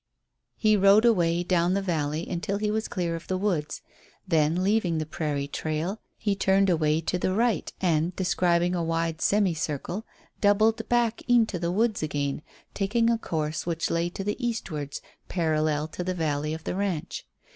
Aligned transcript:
He 0.57 0.75
rode 0.75 1.05
away 1.05 1.43
down 1.43 1.75
the 1.75 1.79
valley 1.83 2.27
until 2.27 2.57
he 2.57 2.71
was 2.71 2.87
clear 2.87 3.15
of 3.15 3.27
the 3.27 3.37
woods; 3.37 3.83
then, 4.27 4.63
leaving 4.63 4.97
the 4.97 5.05
prairie 5.05 5.47
trail, 5.47 5.99
he 6.17 6.35
turned 6.35 6.71
away 6.71 7.01
to 7.01 7.19
the 7.19 7.35
right, 7.35 7.71
and, 7.79 8.15
describing 8.15 8.73
a 8.73 8.83
wide 8.83 9.21
semi 9.21 9.53
circle, 9.53 10.07
doubled 10.39 10.89
back 10.89 11.21
into 11.27 11.59
the 11.59 11.71
woods 11.71 12.01
again, 12.01 12.41
taking 12.73 13.11
a 13.11 13.19
course 13.19 13.67
which 13.67 13.91
lay 13.91 14.09
to 14.09 14.23
the 14.23 14.43
eastwards, 14.43 15.03
parallel 15.29 15.87
to 15.89 16.03
the 16.03 16.15
valley 16.15 16.55
of 16.55 16.63
the 16.63 16.73
ranch. 16.73 17.27